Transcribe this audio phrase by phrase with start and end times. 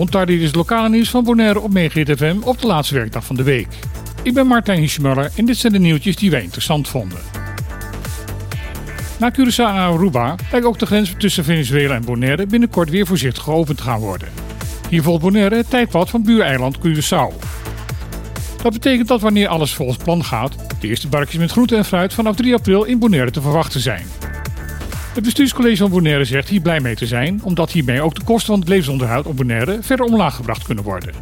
[0.00, 1.78] Montardi is het lokale nieuws van Bonaire op
[2.16, 3.68] FM op de laatste werkdag van de week.
[4.22, 7.18] Ik ben Martijn Hiesmuller en dit zijn de nieuwtjes die wij interessant vonden.
[9.18, 13.42] Na Curaçao en Aruba lijkt ook de grens tussen Venezuela en Bonaire binnenkort weer voorzichtig
[13.42, 14.28] geopend te gaan worden.
[14.88, 17.34] Hier volgt Bonaire het tijdpad van buureiland Curaçao.
[18.62, 22.14] Dat betekent dat wanneer alles volgens plan gaat, de eerste barkjes met groente en fruit
[22.14, 24.19] vanaf 3 april in Bonaire te verwachten zijn.
[25.14, 28.46] Het bestuurscollege van Bonaire zegt hier blij mee te zijn, omdat hiermee ook de kosten
[28.46, 31.14] van het levensonderhoud op Bonaire verder omlaag gebracht kunnen worden.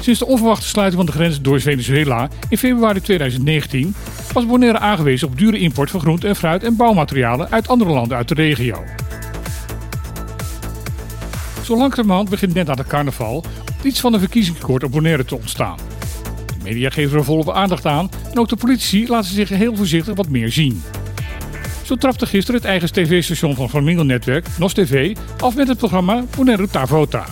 [0.00, 3.94] Sinds de onverwachte sluiting van de grens door Venezuela in februari 2019
[4.32, 8.16] was Bonaire aangewezen op dure import van groente en fruit en bouwmaterialen uit andere landen
[8.16, 8.84] uit de regio.
[11.64, 13.44] Zo langzamerhand begint net aan de carnaval
[13.82, 15.76] iets van een verkiezingskort op Bonaire te ontstaan.
[16.46, 20.14] De media geven er volop aandacht aan en ook de politici laten zich heel voorzichtig
[20.14, 20.82] wat meer zien.
[21.86, 26.24] Zo trapte gisteren het eigen tv-station van Flamingo Netwerk, NOS TV, af met het programma
[26.36, 27.26] Bonaire Tavota.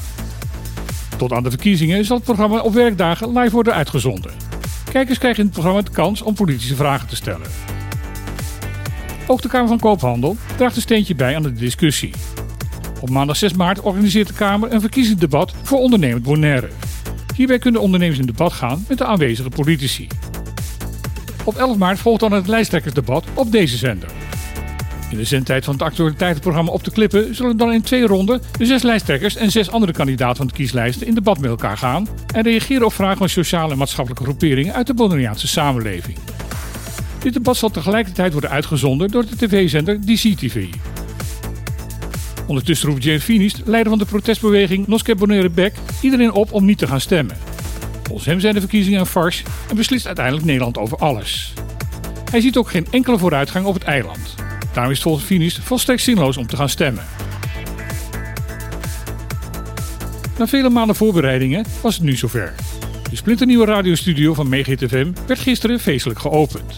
[1.16, 4.30] Tot aan de verkiezingen zal het programma op werkdagen live worden uitgezonden.
[4.92, 7.47] Kijkers krijgen in het programma de kans om politische vragen te stellen.
[9.27, 12.12] Ook de Kamer van Koophandel draagt een steentje bij aan de discussie.
[13.00, 16.69] Op maandag 6 maart organiseert de Kamer een verkiezingsdebat voor ondernemend Bonaire.
[17.36, 20.06] Hierbij kunnen ondernemers in debat gaan met de aanwezige politici.
[21.44, 24.23] Op 11 maart volgt dan het lijsttrekkersdebat op deze zender.
[25.14, 28.66] In de zendtijd van het actualiteitenprogramma Op de Klippen zullen dan in twee ronden de
[28.66, 32.42] zes lijsttrekkers en zes andere kandidaten van de kieslijsten in debat met elkaar gaan en
[32.42, 36.18] reageren op vragen van sociale en maatschappelijke groeperingen uit de Bonaireaanse samenleving.
[37.18, 40.66] Dit debat zal tegelijkertijd worden uitgezonden door de tv-zender DCTV.
[42.46, 46.78] Ondertussen roept James Finis, leider van de protestbeweging Noske Bonaire Beck, iedereen op om niet
[46.78, 47.36] te gaan stemmen.
[48.02, 51.52] Volgens hem zijn de verkiezingen een farce en beslist uiteindelijk Nederland over alles.
[52.30, 54.44] Hij ziet ook geen enkele vooruitgang op het eiland.
[54.75, 57.05] Daarom is het volgens Finis volstrekt zinloos om te gaan stemmen.
[60.39, 62.55] Na vele maanden voorbereidingen was het nu zover.
[63.11, 66.76] De splinternieuwe radiostudio van FM werd gisteren feestelijk geopend.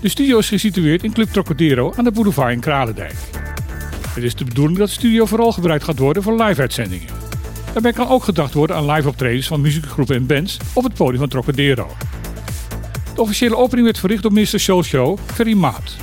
[0.00, 3.14] De studio is gesitueerd in Club Trocadero aan de boulevard in Kralendijk.
[4.08, 7.08] Het is de bedoeling dat de studio vooral gebruikt gaat worden voor live-uitzendingen.
[7.72, 11.18] Daarbij kan ook gedacht worden aan live optredens van muziekgroepen en bands op het podium
[11.18, 11.90] van Trocadero.
[13.14, 15.96] De officiële opening werd verricht door minister Show, Ferry Maat.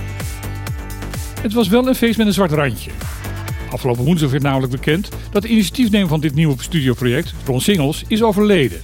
[1.42, 2.92] Het was wel een feest met een zwart randje.
[3.72, 8.24] Afgelopen woensdag werd namelijk bekend dat de initiatiefnemer van dit nieuwe studioproject, Ron Singels, is
[8.24, 8.82] overleden.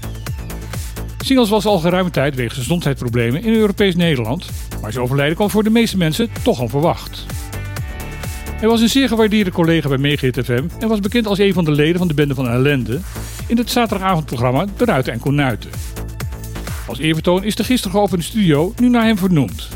[1.18, 4.50] Singels was al geruime tijd wegens gezondheidsproblemen in Europees Nederland,
[4.82, 7.26] maar zijn overlijden kwam voor de meeste mensen toch onverwacht.
[8.52, 11.66] Hij was een zeer gewaardeerde collega bij Megahit FM en was bekend als een van
[11.66, 13.00] de leden van de Bende van Ellende
[13.48, 15.70] in het zaterdagavondprogramma De Ruiten en Konuiten.
[16.88, 19.75] Als eerbetoon is de gisteren geopende studio nu naar hem vernoemd.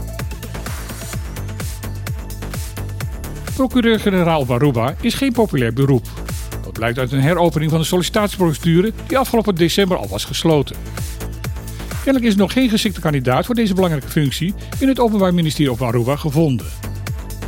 [3.60, 6.08] Procureur-generaal Baruba is geen populair beroep.
[6.64, 10.76] Dat blijkt uit een heropening van de sollicitatieprocedure die afgelopen december al was gesloten.
[12.04, 15.82] Kennelijk is nog geen geschikte kandidaat voor deze belangrijke functie in het Openbaar Ministerie op
[15.82, 16.66] Aruba gevonden.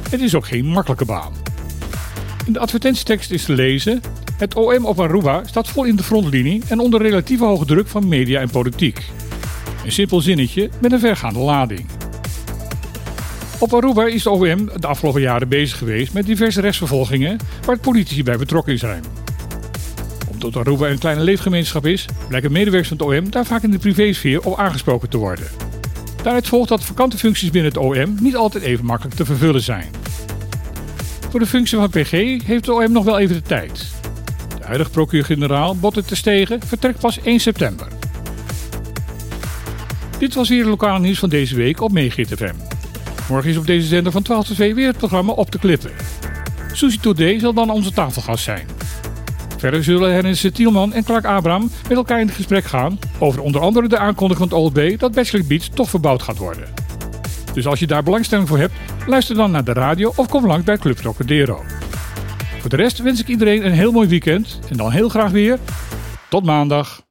[0.10, 1.34] Het is ook geen makkelijke baan.
[2.46, 4.02] In de advertentietekst is te lezen:
[4.38, 8.08] Het OM op Aruba staat vol in de frontlinie en onder relatieve hoge druk van
[8.08, 9.06] media en politiek.
[9.86, 12.01] Een simpel zinnetje met een vergaande lading.
[13.62, 18.24] Op Aruba is de OM de afgelopen jaren bezig geweest met diverse rechtsvervolgingen waar politici
[18.24, 19.04] bij betrokken zijn.
[20.32, 23.78] Omdat Aruba een kleine leefgemeenschap is, blijken medewerkers van het OM daar vaak in de
[23.78, 25.48] privésfeer op aangesproken te worden.
[26.24, 29.90] Daaruit volgt dat vakante functies binnen het OM niet altijd even makkelijk te vervullen zijn.
[31.30, 32.12] Voor de functie van PG
[32.46, 33.92] heeft de OM nog wel even de tijd.
[34.60, 37.88] De huidige procureur-generaal Botte te Stegen vertrekt pas 1 september.
[40.18, 42.71] Dit was weer het lokale nieuws van deze week op Megahit FM.
[43.30, 45.92] Morgen is op deze zender van 12 tot 2 weer het programma Op de Klippen.
[46.72, 48.68] Susie Today zal dan onze tafelgast zijn.
[49.58, 53.88] Verder zullen Hennis Tielman en Clark Abraham met elkaar in gesprek gaan over onder andere
[53.88, 56.68] de aankondiging van het OLB dat Bachelor Beach toch verbouwd gaat worden.
[57.54, 58.74] Dus als je daar belangstelling voor hebt,
[59.08, 61.64] luister dan naar de radio of kom langs bij Club Trocadero.
[62.60, 65.60] Voor de rest wens ik iedereen een heel mooi weekend en dan heel graag weer
[66.30, 67.02] tot maandag.